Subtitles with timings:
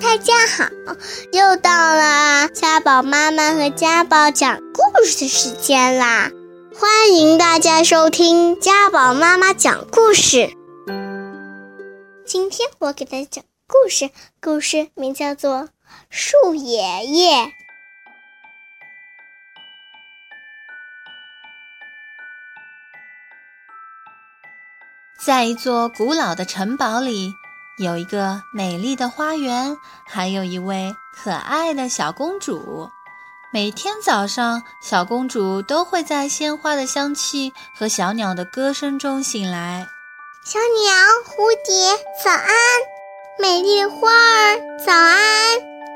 [0.00, 0.68] 大家好，
[1.32, 6.30] 又到了家宝妈妈和家宝讲故事的时间啦！
[6.78, 10.50] 欢迎大家收听家宝妈妈讲故事。
[12.26, 14.10] 今天我给大家讲故事，
[14.40, 15.60] 故事名叫做
[16.10, 17.36] 《树爷爷》。
[25.24, 27.32] 在一座古老的城堡里。
[27.78, 29.76] 有一个美丽的花园，
[30.06, 32.88] 还有一位可爱的小公主。
[33.52, 39.86] 每天早上，小公主都会在鲜花的香气和小鸟的歌声中醒来。
[40.42, 40.94] 小鸟、
[41.26, 41.90] 蝴蝶，
[42.24, 42.48] 早安！
[43.38, 45.18] 美丽的花儿，早安！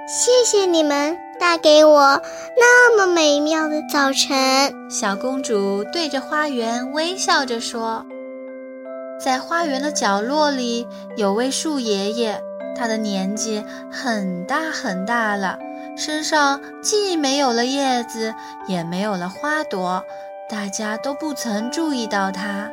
[0.06, 2.20] 谢谢你们带给我
[2.58, 4.90] 那么美妙的早晨。
[4.90, 8.04] 小公主对着花园微笑着说。
[9.22, 12.42] 在花园的角落里，有位树爷爷，
[12.74, 13.62] 他的年纪
[13.92, 15.58] 很大很大了，
[15.96, 18.34] 身上既没有了叶子，
[18.66, 20.02] 也没有了花朵，
[20.48, 22.70] 大家都不曾注意到他。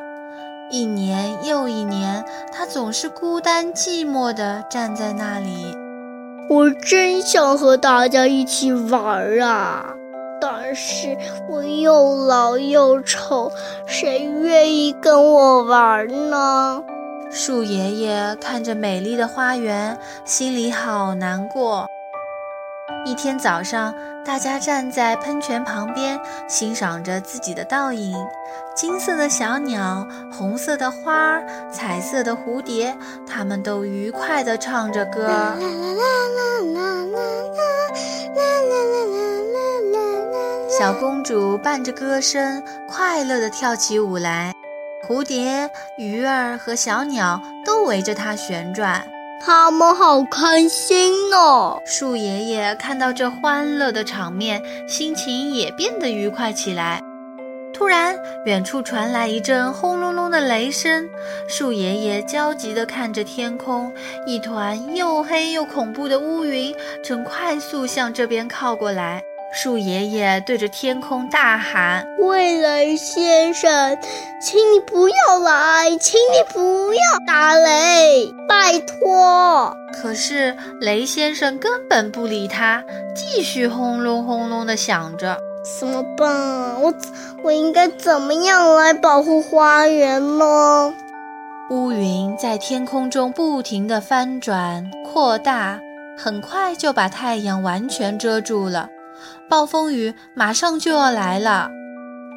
[0.70, 5.76] 一年又一年，他总是孤单寂寞地站在那里。
[6.48, 9.94] 我真想和大家一起玩啊！
[10.68, 11.16] 但是
[11.48, 13.50] 我又老又丑，
[13.86, 16.84] 谁愿意跟我玩呢？
[17.30, 21.88] 树爷爷看着美丽的花园，心里好难过。
[23.06, 23.94] 一天早上，
[24.26, 28.14] 大家站在喷泉旁边，欣赏着自己的倒影：
[28.76, 32.94] 金色的小鸟，红色的花儿，彩色的蝴蝶，
[33.26, 35.28] 它们都愉快地唱着歌。
[35.28, 37.22] 啦啦啦啦啦啦
[37.56, 37.67] 啦
[40.78, 44.54] 小公主伴着歌声，快乐地跳起舞来。
[45.08, 49.04] 蝴蝶、鱼儿和小鸟都围着她旋转，
[49.44, 51.82] 它们好开心哦。
[51.84, 57.02] 树爷爷看到这欢乐的场面，心情也变得愉快起来。
[57.74, 61.08] 突然，远处传来一阵轰隆隆的雷声，
[61.48, 63.92] 树爷爷焦急地看着天空，
[64.28, 66.72] 一团又黑又恐怖的乌云
[67.02, 69.20] 正快速向这边靠过来。
[69.50, 73.96] 树爷爷对着天空大喊：“未来先生，
[74.40, 82.84] 请你不要来，请你不要打雷，拜托！”可是雷先生根本不理他，
[83.16, 85.38] 继续轰隆轰隆地响着。
[85.78, 86.80] 怎么办？
[86.80, 86.94] 我
[87.42, 90.94] 我应该怎么样来保护花园呢？
[91.70, 95.80] 乌云在天空中不停地翻转、扩大，
[96.16, 98.88] 很快就把太阳完全遮住了。
[99.48, 101.70] 暴风雨马上就要来了，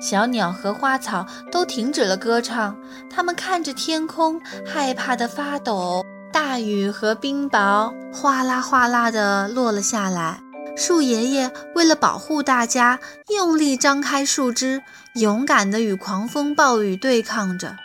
[0.01, 2.77] 小鸟和花草都停止了歌唱，
[3.09, 6.03] 它们看着天空，害怕的发抖。
[6.31, 10.41] 大雨和冰雹哗啦哗啦地落了下来。
[10.77, 14.81] 树爷爷为了保护大家，用力张开树枝，
[15.15, 17.75] 勇敢地与狂风暴雨对抗着。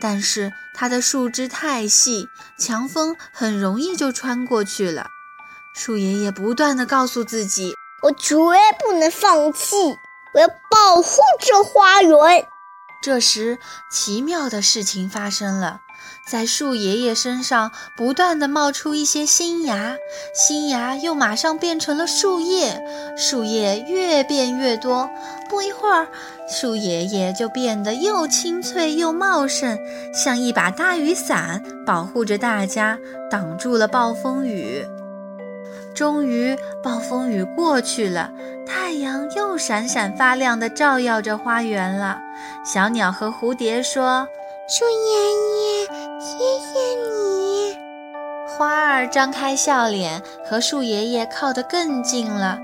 [0.00, 2.26] 但是它的树枝太细，
[2.58, 5.06] 强风很容易就穿过去了。
[5.74, 7.74] 树爷爷不断地告诉自己。
[8.02, 8.34] 我绝
[8.78, 9.76] 不能放弃！
[10.34, 12.46] 我要保护这花园。
[13.02, 13.58] 这时，
[13.90, 15.80] 奇妙的事情发生了，
[16.26, 19.96] 在树爷爷身上不断的冒出一些新芽，
[20.34, 22.80] 新芽又马上变成了树叶，
[23.16, 25.10] 树叶越变越多。
[25.48, 26.08] 不一会儿，
[26.48, 29.78] 树爷爷就变得又青翠又茂盛，
[30.14, 32.98] 像一把大雨伞，保护着大家，
[33.30, 34.86] 挡住了暴风雨。
[35.94, 38.30] 终于，暴风雨过去了，
[38.66, 42.18] 太阳又闪闪发亮地照耀着花园了。
[42.64, 44.26] 小鸟和蝴蝶说
[44.68, 45.30] ：“树爷
[45.60, 45.86] 爷，
[46.20, 46.78] 谢谢
[47.10, 47.76] 你。”
[48.56, 52.58] 花儿张开笑脸，和树爷爷靠得更近了。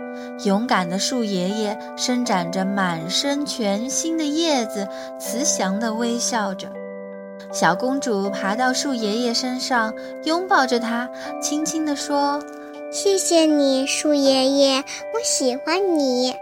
[0.44, 4.86] 勇敢的树爷爷伸展着满身全新的叶子，
[5.18, 6.68] 慈祥地微笑着。
[7.52, 9.92] 小公主爬到树爷爷身上，
[10.24, 11.08] 拥抱着他，
[11.40, 12.40] 轻轻地说。
[12.90, 14.82] 谢谢你，树爷爷，
[15.12, 16.34] 我喜欢你，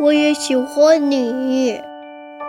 [0.00, 1.80] 我也喜欢你。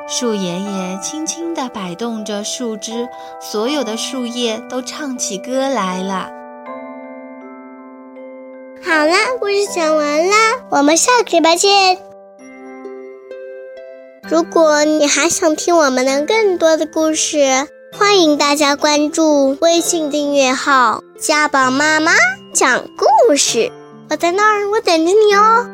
[0.08, 3.08] 树爷爷轻轻地摆动着树枝，
[3.40, 6.32] 所有的树叶都唱起歌来了。
[8.82, 10.34] 好了，故事讲完了，
[10.72, 12.00] 我们下个礼拜见。
[14.28, 22.12] 如果你还想听我们的更多的故事，欢迎大家关注微信订阅号“家宝妈妈
[22.54, 23.72] 讲故事”。
[24.10, 25.70] 我在那儿，我等着你哦。